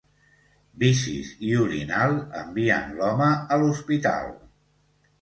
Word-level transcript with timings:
Vicis 0.83 1.29
i 1.51 1.53
orinal 1.65 2.17
envien 2.41 2.91
l'home 2.97 3.31
a 3.39 3.63
l'hospital. 3.63 4.39